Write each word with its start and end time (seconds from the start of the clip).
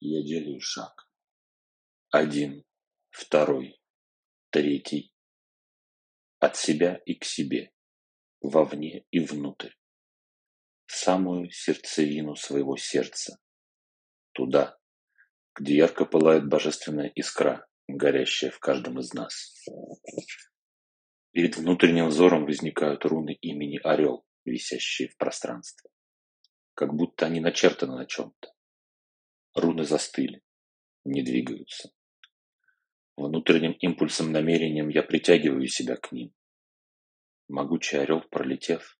Я 0.00 0.22
делаю 0.22 0.60
шаг. 0.60 1.08
Один, 2.10 2.64
второй, 3.10 3.80
третий. 4.50 5.12
От 6.38 6.56
себя 6.56 7.00
и 7.04 7.14
к 7.14 7.24
себе, 7.24 7.72
вовне 8.40 9.04
и 9.10 9.18
внутрь. 9.18 9.72
В 10.86 10.92
самую 10.92 11.50
сердцевину 11.50 12.36
своего 12.36 12.76
сердца. 12.76 13.38
Туда, 14.32 14.78
где 15.56 15.76
ярко 15.76 16.04
пылает 16.04 16.48
божественная 16.48 17.08
искра, 17.08 17.66
горящая 17.88 18.52
в 18.52 18.60
каждом 18.60 19.00
из 19.00 19.12
нас. 19.12 19.52
Перед 21.32 21.56
внутренним 21.56 22.06
взором 22.06 22.44
возникают 22.44 23.04
руны 23.04 23.32
имени 23.40 23.78
Орел, 23.82 24.24
висящие 24.44 25.08
в 25.08 25.16
пространстве. 25.16 25.90
Как 26.74 26.94
будто 26.94 27.26
они 27.26 27.40
начертаны 27.40 27.96
на 27.96 28.06
чем-то. 28.06 28.54
Руны 29.58 29.82
застыли, 29.82 30.40
не 31.04 31.20
двигаются. 31.22 31.90
Внутренним 33.16 33.72
импульсом 33.72 34.30
намерением 34.30 34.88
я 34.88 35.02
притягиваю 35.02 35.66
себя 35.66 35.96
к 35.96 36.12
ним. 36.12 36.32
Могучий 37.48 37.96
орел, 37.96 38.20
пролетев, 38.20 38.96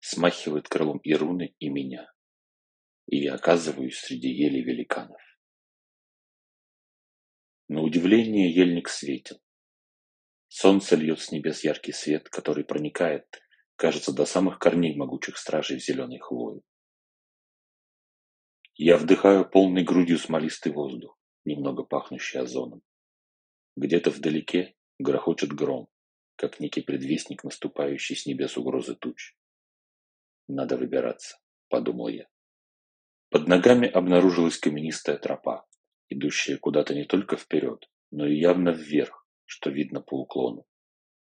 смахивает 0.00 0.66
крылом 0.66 0.96
и 1.00 1.12
руны, 1.12 1.54
и 1.58 1.68
меня. 1.68 2.10
И 3.04 3.18
я 3.18 3.34
оказываюсь 3.34 3.98
среди 3.98 4.28
ели 4.28 4.62
великанов. 4.62 5.20
На 7.68 7.82
удивление 7.82 8.50
ельник 8.50 8.88
светил. 8.88 9.42
Солнце 10.46 10.96
льет 10.96 11.20
с 11.20 11.32
небес 11.32 11.64
яркий 11.64 11.92
свет, 11.92 12.30
который 12.30 12.64
проникает, 12.64 13.26
кажется, 13.76 14.14
до 14.14 14.24
самых 14.24 14.58
корней 14.58 14.96
могучих 14.96 15.36
стражей 15.36 15.78
в 15.78 15.84
зеленой 15.84 16.18
хвои. 16.18 16.62
Я 18.80 18.96
вдыхаю 18.96 19.44
полной 19.44 19.82
грудью 19.82 20.18
смолистый 20.18 20.70
воздух, 20.70 21.18
немного 21.44 21.82
пахнущий 21.82 22.38
озоном. 22.38 22.80
Где-то 23.74 24.10
вдалеке 24.10 24.76
грохочет 25.00 25.52
гром, 25.52 25.88
как 26.36 26.60
некий 26.60 26.82
предвестник 26.82 27.42
наступающий 27.42 28.14
с 28.14 28.24
небес 28.24 28.56
угрозы 28.56 28.94
туч. 28.94 29.34
Надо 30.46 30.76
выбираться, 30.76 31.40
подумал 31.68 32.06
я. 32.06 32.28
Под 33.30 33.48
ногами 33.48 33.88
обнаружилась 33.88 34.58
каменистая 34.58 35.18
тропа, 35.18 35.66
идущая 36.08 36.56
куда-то 36.56 36.94
не 36.94 37.04
только 37.04 37.36
вперед, 37.36 37.90
но 38.12 38.28
и 38.28 38.38
явно 38.38 38.70
вверх, 38.70 39.26
что 39.44 39.70
видно 39.70 40.00
по 40.00 40.20
уклону. 40.20 40.64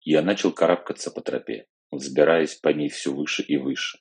Я 0.01 0.23
начал 0.23 0.51
карабкаться 0.51 1.11
по 1.11 1.21
тропе, 1.21 1.67
взбираясь 1.91 2.55
по 2.55 2.69
ней 2.69 2.89
все 2.89 3.13
выше 3.13 3.43
и 3.43 3.57
выше. 3.57 3.99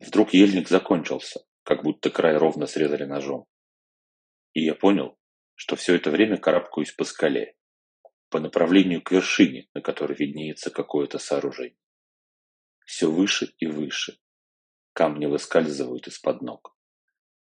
Вдруг 0.00 0.34
ельник 0.34 0.68
закончился, 0.68 1.46
как 1.66 1.82
будто 1.82 2.10
край 2.10 2.36
ровно 2.36 2.66
срезали 2.66 3.04
ножом. 3.04 3.44
И 4.52 4.64
я 4.64 4.76
понял, 4.76 5.18
что 5.56 5.74
все 5.74 5.96
это 5.96 6.12
время 6.12 6.38
карабкаюсь 6.38 6.92
по 6.92 7.02
скале, 7.02 7.56
по 8.30 8.38
направлению 8.38 9.02
к 9.02 9.10
вершине, 9.10 9.68
на 9.74 9.80
которой 9.80 10.16
виднеется 10.16 10.70
какое-то 10.70 11.18
сооружение. 11.18 11.76
Все 12.84 13.10
выше 13.10 13.52
и 13.58 13.66
выше. 13.66 14.16
Камни 14.92 15.26
выскальзывают 15.26 16.06
из-под 16.06 16.40
ног. 16.40 16.78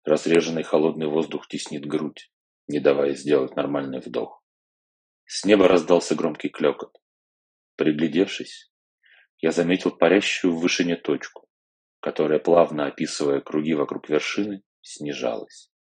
Разреженный 0.05 0.63
холодный 0.63 1.09
воздух 1.09 1.49
теснит 1.49 1.85
грудь, 1.85 2.33
не 2.69 2.79
давая 2.79 3.15
сделать 3.15 3.57
нормальный 3.57 3.99
вдох. 3.99 4.45
С 5.25 5.45
неба 5.45 5.67
раздался 5.67 6.15
громкий 6.15 6.49
клекот. 6.49 6.97
Приглядевшись, 7.75 8.73
я 9.39 9.51
заметил 9.51 9.91
парящую 9.91 10.55
в 10.55 10.61
вышине 10.61 10.95
точку 10.95 11.42
которая, 12.03 12.41
плавно 12.41 12.87
описывая 12.87 13.41
круги 13.41 13.75
вокруг 13.75 14.09
вершины, 14.09 14.63
снижалась. 14.81 15.71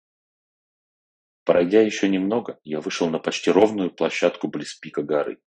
Пройдя 1.44 1.82
еще 1.82 2.08
немного, 2.08 2.60
я 2.62 2.80
вышел 2.80 3.10
на 3.10 3.18
почти 3.18 3.50
ровную 3.50 3.90
площадку 3.90 4.46
близ 4.46 4.76
пика 4.76 5.02
горы. 5.02 5.42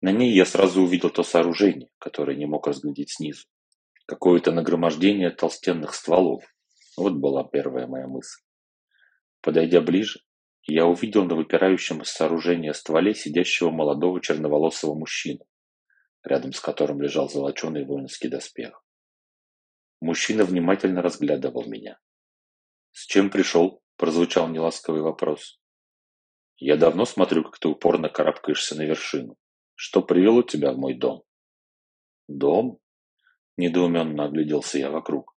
На 0.00 0.12
ней 0.12 0.32
я 0.32 0.46
сразу 0.46 0.82
увидел 0.82 1.10
то 1.10 1.24
сооружение, 1.24 1.90
которое 1.98 2.36
не 2.36 2.46
мог 2.46 2.68
разглядеть 2.68 3.10
снизу. 3.10 3.48
Какое-то 4.06 4.52
нагромождение 4.52 5.30
толстенных 5.30 5.94
стволов. 5.94 6.44
Вот 6.96 7.14
была 7.14 7.42
первая 7.42 7.88
моя 7.88 8.06
мысль. 8.06 8.40
Подойдя 9.40 9.80
ближе, 9.80 10.20
я 10.62 10.86
увидел 10.86 11.24
на 11.24 11.34
выпирающем 11.34 12.02
из 12.02 12.10
сооружения 12.10 12.72
стволе 12.72 13.14
сидящего 13.14 13.70
молодого 13.70 14.20
черноволосого 14.20 14.94
мужчину, 14.94 15.44
рядом 16.22 16.52
с 16.52 16.60
которым 16.60 17.02
лежал 17.02 17.28
золоченый 17.28 17.84
воинский 17.84 18.28
доспех. 18.28 18.83
Мужчина 20.04 20.44
внимательно 20.44 21.00
разглядывал 21.00 21.64
меня. 21.64 21.98
«С 22.92 23.06
чем 23.06 23.30
пришел?»– 23.30 23.82
прозвучал 23.96 24.48
неласковый 24.48 25.00
вопрос. 25.00 25.58
«Я 26.58 26.76
давно 26.76 27.06
смотрю, 27.06 27.42
как 27.42 27.58
ты 27.58 27.68
упорно 27.68 28.10
карабкаешься 28.10 28.74
на 28.76 28.82
вершину. 28.82 29.38
Что 29.74 30.02
привело 30.02 30.42
тебя 30.42 30.74
в 30.74 30.76
мой 30.76 30.92
дом?» 30.92 31.22
«Дом?»– 32.28 32.80
недоуменно 33.56 34.26
огляделся 34.26 34.76
я 34.76 34.90
вокруг. 34.90 35.34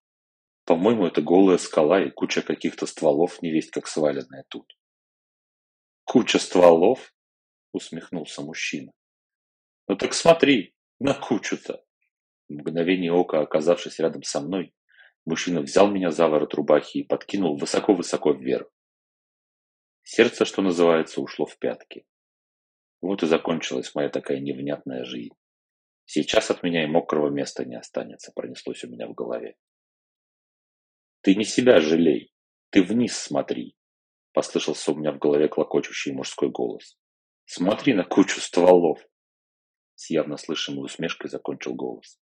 «По-моему, 0.66 1.06
это 1.06 1.22
голая 1.22 1.56
скала 1.56 2.04
и 2.04 2.10
куча 2.10 2.42
каких-то 2.42 2.84
стволов, 2.84 3.40
невесть 3.40 3.70
как 3.70 3.86
сваленная 3.86 4.44
тут». 4.50 4.76
«Куча 6.04 6.38
стволов?»– 6.38 7.14
усмехнулся 7.72 8.42
мужчина. 8.42 8.92
«Ну 9.86 9.96
так 9.96 10.12
смотри, 10.12 10.74
на 10.98 11.14
кучу-то!» 11.14 11.87
Мгновение 12.48 13.12
ока, 13.12 13.40
оказавшись 13.40 13.98
рядом 13.98 14.22
со 14.22 14.40
мной, 14.40 14.74
мужчина 15.26 15.60
взял 15.60 15.90
меня 15.90 16.10
за 16.10 16.28
ворот 16.28 16.54
рубахи 16.54 16.98
и 16.98 17.04
подкинул 17.04 17.58
высоко-высоко 17.58 18.32
вверх. 18.32 18.68
Сердце, 20.02 20.46
что 20.46 20.62
называется, 20.62 21.20
ушло 21.20 21.44
в 21.44 21.58
пятки. 21.58 22.06
Вот 23.02 23.22
и 23.22 23.26
закончилась 23.26 23.94
моя 23.94 24.08
такая 24.08 24.40
невнятная 24.40 25.04
жизнь. 25.04 25.34
Сейчас 26.06 26.50
от 26.50 26.62
меня 26.62 26.84
и 26.84 26.86
мокрого 26.86 27.28
места 27.28 27.66
не 27.66 27.76
останется, 27.76 28.32
пронеслось 28.34 28.82
у 28.84 28.88
меня 28.88 29.06
в 29.06 29.12
голове. 29.12 29.56
Ты 31.20 31.34
не 31.34 31.44
себя 31.44 31.80
жалей, 31.80 32.32
ты 32.70 32.82
вниз 32.82 33.14
смотри, 33.14 33.76
послышался 34.32 34.92
у 34.92 34.96
меня 34.96 35.12
в 35.12 35.18
голове 35.18 35.48
клокочущий 35.48 36.12
мужской 36.12 36.48
голос. 36.48 36.96
Смотри 37.44 37.92
на 37.92 38.04
кучу 38.04 38.40
стволов. 38.40 38.98
С 39.94 40.08
явно 40.10 40.38
слышимой 40.38 40.84
усмешкой 40.84 41.28
закончил 41.28 41.74
голос. 41.74 42.18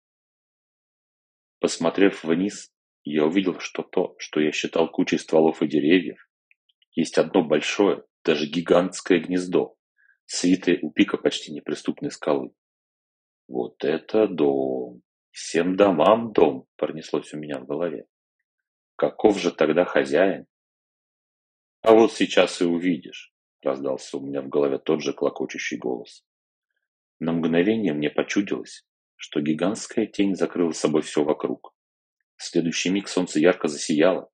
Посмотрев 1.61 2.25
вниз, 2.25 2.73
я 3.05 3.27
увидел, 3.27 3.61
что 3.61 3.83
то, 3.83 4.15
что 4.19 4.41
я 4.41 4.51
считал 4.51 4.91
кучей 4.91 5.19
стволов 5.19 5.63
и 5.63 5.69
деревьев, 5.69 6.19
есть 6.93 7.19
одно 7.19 7.45
большое, 7.45 8.03
даже 8.25 8.47
гигантское 8.47 9.21
гнездо, 9.21 9.77
свитое 10.25 10.79
у 10.81 10.91
пика 10.91 11.19
почти 11.19 11.53
неприступной 11.53 12.11
скалы. 12.11 12.53
Вот 13.47 13.85
это 13.85 14.27
дом! 14.27 15.03
Всем 15.33 15.77
домам 15.77 16.33
дом, 16.33 16.67
пронеслось 16.77 17.33
у 17.35 17.39
меня 17.39 17.61
в 17.61 17.67
голове. 17.67 18.07
Каков 18.97 19.39
же 19.39 19.53
тогда 19.53 19.85
хозяин? 19.85 20.47
А 21.83 21.93
вот 21.93 22.13
сейчас 22.15 22.61
и 22.61 22.65
увидишь, 22.65 23.33
раздался 23.63 24.17
у 24.17 24.27
меня 24.27 24.41
в 24.41 24.49
голове 24.49 24.79
тот 24.79 25.03
же 25.03 25.13
клокочущий 25.13 25.77
голос. 25.77 26.25
На 27.19 27.33
мгновение 27.33 27.93
мне 27.93 28.11
почудилось, 28.11 28.87
что 29.21 29.43
гигантская 29.43 30.07
тень 30.07 30.35
закрыла 30.35 30.73
собой 30.73 31.03
все 31.03 31.23
вокруг. 31.23 31.75
В 32.37 32.43
следующий 32.43 32.89
миг 32.89 33.07
солнце 33.07 33.39
ярко 33.39 33.69
засияло, 33.69 34.31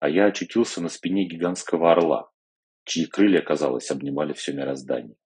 а 0.00 0.08
я 0.08 0.26
очутился 0.26 0.82
на 0.82 0.88
спине 0.88 1.24
гигантского 1.24 1.92
орла, 1.92 2.28
чьи 2.84 3.06
крылья, 3.06 3.42
казалось, 3.42 3.92
обнимали 3.92 4.32
все 4.32 4.52
мироздание. 4.52 5.16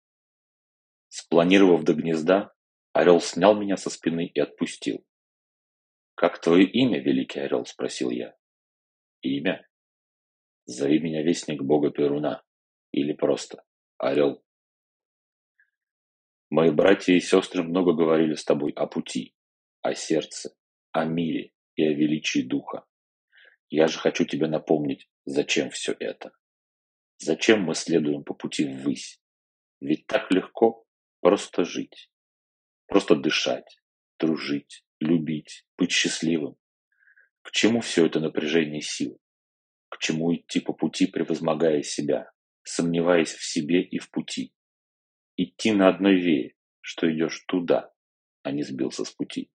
Спланировав 1.08 1.84
до 1.84 1.94
гнезда, 1.94 2.52
орел 2.92 3.22
снял 3.22 3.58
меня 3.58 3.78
со 3.78 3.88
спины 3.88 4.26
и 4.26 4.40
отпустил. 4.40 5.02
«Как 6.14 6.38
твое 6.38 6.66
имя, 6.66 7.00
великий 7.00 7.40
орел?»– 7.40 7.64
спросил 7.66 8.10
я. 8.10 8.36
«Имя? 9.22 9.66
Зови 10.66 10.98
меня 10.98 11.22
вестник 11.22 11.62
бога 11.62 11.90
Перуна. 11.90 12.42
Или 12.92 13.14
просто 13.14 13.64
орел». 13.96 14.44
Мои 16.50 16.70
братья 16.70 17.12
и 17.12 17.20
сестры 17.20 17.62
много 17.62 17.92
говорили 17.92 18.34
с 18.34 18.42
тобой 18.42 18.72
о 18.72 18.86
пути, 18.86 19.34
о 19.82 19.94
сердце, 19.94 20.56
о 20.92 21.04
мире 21.04 21.52
и 21.76 21.84
о 21.84 21.92
величии 21.92 22.40
духа. 22.40 22.86
Я 23.68 23.86
же 23.86 23.98
хочу 23.98 24.24
тебе 24.24 24.46
напомнить, 24.46 25.10
зачем 25.26 25.68
все 25.68 25.94
это. 26.00 26.32
Зачем 27.18 27.62
мы 27.64 27.74
следуем 27.74 28.24
по 28.24 28.32
пути 28.32 28.64
ввысь? 28.64 29.20
Ведь 29.80 30.06
так 30.06 30.30
легко 30.30 30.86
просто 31.20 31.64
жить, 31.64 32.10
просто 32.86 33.14
дышать, 33.14 33.78
дружить, 34.18 34.84
любить, 35.00 35.66
быть 35.76 35.92
счастливым. 35.92 36.56
К 37.42 37.50
чему 37.50 37.82
все 37.82 38.06
это 38.06 38.20
напряжение 38.20 38.80
сил? 38.80 39.20
К 39.90 39.98
чему 39.98 40.34
идти 40.34 40.60
по 40.60 40.72
пути, 40.72 41.06
превозмогая 41.06 41.82
себя, 41.82 42.30
сомневаясь 42.62 43.34
в 43.34 43.44
себе 43.44 43.82
и 43.82 43.98
в 43.98 44.10
пути? 44.10 44.54
Идти 45.38 45.72
на 45.72 45.88
одной 45.88 46.16
вере, 46.16 46.54
что 46.82 47.10
идешь 47.10 47.42
туда, 47.48 47.90
а 48.42 48.50
не 48.50 48.62
сбился 48.62 49.06
с 49.06 49.10
пути. 49.10 49.50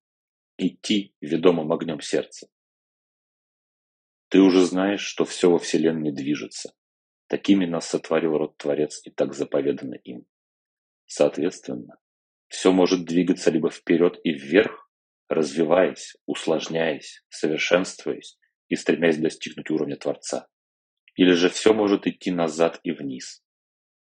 Идти 0.57 1.13
ведомым 1.21 1.71
огнем 1.71 2.01
сердца. 2.01 2.47
Ты 4.30 4.39
уже 4.39 4.62
знаешь, 4.65 5.01
что 5.01 5.25
все 5.25 5.51
во 5.51 5.59
Вселенной 5.59 6.12
движется, 6.12 6.74
Такими 7.27 7.65
нас 7.65 7.88
сотворил 7.88 8.38
род 8.38 8.57
Творец 8.57 9.01
и 9.06 9.09
так 9.09 9.33
заповедано 9.33 9.95
им. 9.95 10.25
Соответственно, 11.06 11.97
все 12.47 12.71
может 12.71 13.06
двигаться 13.06 13.50
либо 13.50 13.69
вперед 13.69 14.19
и 14.24 14.31
вверх, 14.31 14.89
развиваясь, 15.29 16.15
усложняясь, 16.25 17.24
совершенствуясь 17.29 18.38
и 18.68 18.75
стремясь 18.75 19.18
достигнуть 19.18 19.71
уровня 19.71 19.95
Творца. 19.95 20.47
Или 21.15 21.31
же 21.31 21.50
все 21.50 21.74
может 21.74 22.07
идти 22.07 22.31
назад 22.31 22.79
и 22.83 22.91
вниз, 22.91 23.43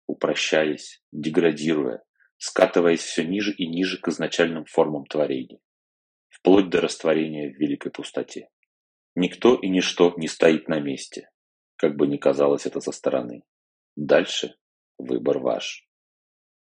упрощаясь, 0.07 1.03
деградируя, 1.13 2.03
скатываясь 2.37 3.03
все 3.03 3.25
ниже 3.25 3.53
и 3.53 3.67
ниже 3.67 3.99
к 3.99 4.09
изначальным 4.09 4.65
формам 4.65 5.05
творения, 5.07 5.61
вплоть 6.29 6.71
до 6.71 6.81
растворения 6.81 7.51
в 7.51 7.59
великой 7.59 7.93
пустоте. 7.93 8.49
Никто 9.15 9.55
и 9.55 9.69
ничто 9.69 10.15
не 10.17 10.29
стоит 10.29 10.69
на 10.69 10.81
месте, 10.81 11.31
как 11.77 11.97
бы 11.97 12.07
ни 12.07 12.17
казалось 12.17 12.67
это 12.67 12.81
со 12.81 12.93
стороны. 12.93 13.43
Дальше 13.97 14.57
выбор 14.99 15.39
ваш. 15.39 15.87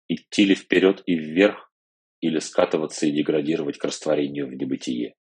Идти 0.09 0.45
ли 0.45 0.55
вперед 0.55 1.03
и 1.07 1.17
вверх, 1.17 1.73
или 2.21 2.39
скатываться 2.39 3.07
и 3.07 3.11
деградировать 3.11 3.79
к 3.79 3.85
растворению 3.85 4.47
в 4.47 4.55
небытие. 4.55 5.15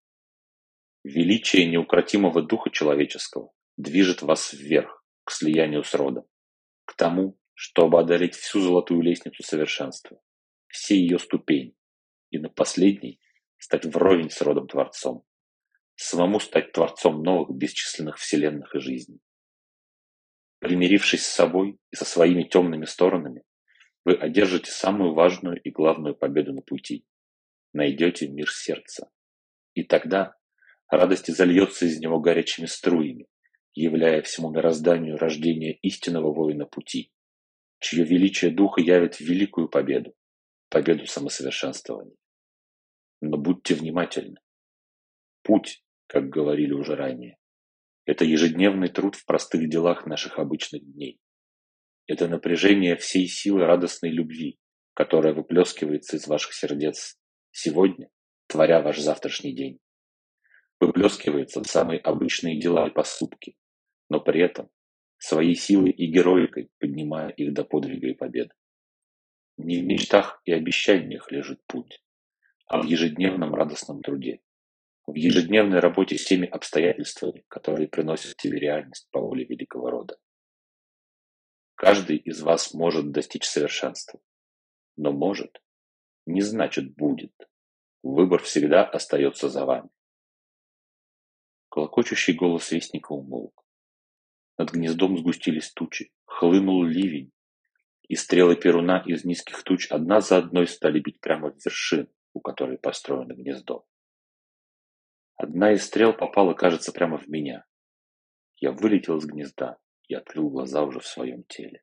Величие 1.04 1.66
неукротимого 1.66 2.42
духа 2.42 2.70
человеческого 2.70 3.50
движет 3.76 4.22
вас 4.22 4.52
вверх, 4.52 5.04
к 5.24 5.32
слиянию 5.32 5.82
с 5.82 5.94
родом, 5.94 6.24
к 6.84 6.94
тому, 6.94 7.36
чтобы 7.64 8.00
одолеть 8.00 8.34
всю 8.34 8.60
золотую 8.60 9.02
лестницу 9.02 9.44
совершенства, 9.44 10.20
все 10.66 10.96
ее 10.96 11.20
ступени, 11.20 11.76
и 12.30 12.40
на 12.40 12.48
последней 12.48 13.20
стать 13.56 13.84
вровень 13.84 14.30
с 14.30 14.42
родом 14.42 14.66
Творцом, 14.66 15.24
самому 15.94 16.40
стать 16.40 16.72
Творцом 16.72 17.22
новых 17.22 17.56
бесчисленных 17.56 18.18
вселенных 18.18 18.74
и 18.74 18.80
жизней. 18.80 19.20
Примирившись 20.58 21.24
с 21.24 21.32
собой 21.32 21.78
и 21.92 21.94
со 21.94 22.04
своими 22.04 22.42
темными 22.42 22.84
сторонами, 22.84 23.44
вы 24.04 24.14
одержите 24.14 24.72
самую 24.72 25.14
важную 25.14 25.62
и 25.62 25.70
главную 25.70 26.16
победу 26.16 26.52
на 26.52 26.62
пути. 26.62 27.06
Найдете 27.72 28.26
мир 28.26 28.50
сердца. 28.50 29.08
И 29.74 29.84
тогда 29.84 30.34
радость 30.88 31.32
зальется 31.32 31.86
из 31.86 32.00
него 32.00 32.18
горячими 32.18 32.66
струями, 32.66 33.28
являя 33.72 34.20
всему 34.22 34.50
мирозданию 34.50 35.16
рождение 35.16 35.74
истинного 35.74 36.34
воина 36.34 36.66
пути, 36.66 37.12
чье 37.82 38.04
величие 38.04 38.50
духа 38.50 38.80
явит 38.80 39.20
великую 39.20 39.68
победу, 39.68 40.14
победу 40.70 41.04
самосовершенствования. 41.06 42.16
Но 43.20 43.36
будьте 43.36 43.74
внимательны. 43.74 44.38
Путь, 45.42 45.84
как 46.06 46.28
говорили 46.28 46.72
уже 46.72 46.94
ранее, 46.94 47.38
это 48.06 48.24
ежедневный 48.24 48.88
труд 48.88 49.16
в 49.16 49.24
простых 49.26 49.68
делах 49.68 50.06
наших 50.06 50.38
обычных 50.38 50.84
дней. 50.84 51.20
Это 52.06 52.28
напряжение 52.28 52.96
всей 52.96 53.26
силы 53.26 53.64
радостной 53.64 54.10
любви, 54.10 54.58
которая 54.94 55.34
выплескивается 55.34 56.16
из 56.16 56.26
ваших 56.26 56.52
сердец 56.52 57.18
сегодня, 57.50 58.08
творя 58.46 58.80
ваш 58.80 58.98
завтрашний 58.98 59.54
день. 59.54 59.78
Выплескивается 60.80 61.60
в 61.60 61.66
самые 61.66 62.00
обычные 62.00 62.60
дела 62.60 62.88
и 62.88 62.92
поступки, 62.92 63.56
но 64.08 64.20
при 64.20 64.40
этом 64.40 64.68
своей 65.22 65.54
силой 65.54 65.90
и 65.90 66.06
героикой 66.06 66.68
поднимая 66.78 67.28
их 67.30 67.52
до 67.54 67.64
подвига 67.64 68.08
и 68.08 68.14
победы. 68.14 68.50
Не 69.56 69.80
в 69.80 69.84
мечтах 69.84 70.40
и 70.44 70.52
обещаниях 70.52 71.30
лежит 71.30 71.64
путь, 71.66 72.02
а 72.66 72.82
в 72.82 72.86
ежедневном 72.86 73.54
радостном 73.54 74.02
труде, 74.02 74.40
в 75.06 75.14
ежедневной 75.14 75.78
работе 75.78 76.18
с 76.18 76.24
теми 76.24 76.48
обстоятельствами, 76.48 77.44
которые 77.48 77.86
приносят 77.86 78.36
тебе 78.36 78.58
реальность 78.58 79.08
по 79.12 79.20
воле 79.20 79.44
великого 79.44 79.90
рода. 79.90 80.18
Каждый 81.76 82.16
из 82.16 82.42
вас 82.42 82.74
может 82.74 83.12
достичь 83.12 83.44
совершенства. 83.44 84.20
Но 84.96 85.12
может 85.12 85.62
не 86.26 86.40
значит 86.40 86.94
будет. 86.94 87.32
Выбор 88.02 88.42
всегда 88.42 88.84
остается 88.84 89.48
за 89.48 89.64
вами. 89.64 89.88
Колокочущий 91.68 92.34
голос 92.34 92.70
вестника 92.72 93.12
умолк. 93.12 93.64
Над 94.58 94.70
гнездом 94.70 95.16
сгустились 95.16 95.72
тучи, 95.72 96.12
хлынул 96.24 96.84
ливень, 96.84 97.32
и 98.08 98.16
стрелы 98.16 98.56
перуна 98.56 99.02
из 99.06 99.24
низких 99.24 99.62
туч 99.62 99.90
одна 99.90 100.20
за 100.20 100.38
одной 100.38 100.66
стали 100.66 101.00
бить 101.00 101.20
прямо 101.20 101.50
в 101.50 101.56
вершин, 101.64 102.08
у 102.34 102.40
которой 102.40 102.78
построено 102.78 103.32
гнездо. 103.32 103.86
Одна 105.36 105.72
из 105.72 105.84
стрел 105.84 106.12
попала, 106.12 106.54
кажется, 106.54 106.92
прямо 106.92 107.18
в 107.18 107.26
меня. 107.28 107.64
Я 108.56 108.72
вылетел 108.72 109.18
из 109.18 109.26
гнезда 109.26 109.78
и 110.08 110.14
открыл 110.14 110.50
глаза 110.50 110.82
уже 110.82 111.00
в 111.00 111.06
своем 111.06 111.44
теле. 111.44 111.82